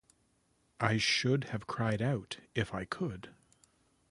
[0.79, 3.35] I should have cried out, if I could.